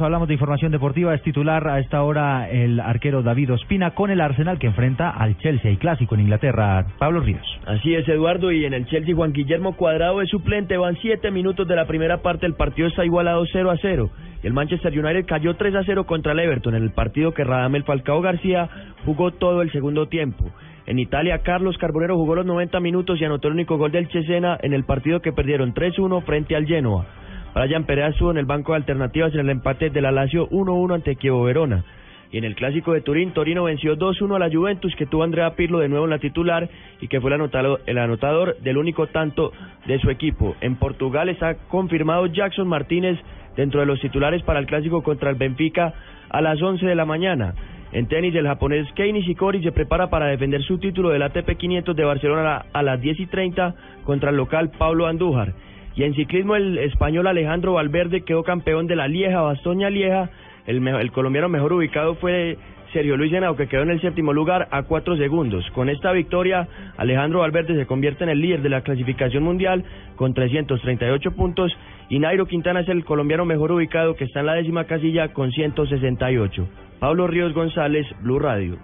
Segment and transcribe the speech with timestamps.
[0.00, 1.14] Hablamos de información deportiva.
[1.14, 5.36] Es titular a esta hora el arquero David Ospina con el Arsenal que enfrenta al
[5.38, 6.86] Chelsea, y clásico en Inglaterra.
[6.98, 7.46] Pablo Ríos.
[7.66, 8.50] Así es, Eduardo.
[8.52, 10.76] Y en el Chelsea, Juan Guillermo Cuadrado es suplente.
[10.76, 12.46] Van siete minutos de la primera parte.
[12.46, 14.10] El partido está igualado 0 a 0.
[14.42, 17.84] El Manchester United cayó 3 a 0 contra el Everton en el partido que Radamel
[17.84, 18.68] Falcao García
[19.04, 20.50] jugó todo el segundo tiempo.
[20.86, 24.58] En Italia, Carlos Carbonero jugó los 90 minutos y anotó el único gol del Cesena
[24.62, 27.06] en el partido que perdieron 3-1 frente al Genoa.
[27.54, 30.94] Brian Perea estuvo en el banco de alternativas en el empate de la Lazio 1-1
[30.94, 31.84] ante Chievo Verona.
[32.32, 35.56] Y en el clásico de Turín, Torino venció 2-1 a la Juventus, que tuvo Andrea
[35.56, 36.68] Pirlo de nuevo en la titular
[37.00, 39.52] y que fue el anotador, el anotador del único tanto
[39.86, 40.54] de su equipo.
[40.60, 43.18] En Portugal está confirmado Jackson Martínez
[43.56, 45.92] dentro de los titulares para el clásico contra el Benfica
[46.28, 47.54] a las 11 de la mañana.
[47.90, 51.96] En tenis, el japonés Kei Nishikori se prepara para defender su título del ATP 500
[51.96, 55.52] de Barcelona a las 10 y 30 contra el local Pablo Andújar.
[56.00, 60.30] Y en ciclismo, el español Alejandro Valverde quedó campeón de la Lieja, Bastoña Lieja.
[60.66, 62.56] El, colombiano mejor ubicado fue
[62.94, 65.70] Sergio Luis Henao, que quedó en el séptimo lugar a cuatro segundos.
[65.72, 69.84] Con esta victoria, Alejandro Valverde se convierte en el líder de la clasificación mundial
[70.16, 71.70] con 338 puntos
[72.08, 75.52] y Nairo Quintana es el colombiano mejor ubicado que está en la décima casilla con
[75.52, 76.66] 168.
[76.98, 78.78] Pablo Ríos González, Blue Radio.